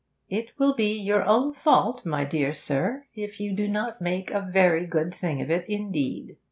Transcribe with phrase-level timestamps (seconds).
[0.29, 4.41] 'It will be your own fault, my dear sir, if you do not make a
[4.41, 6.37] very good thing of it indeed.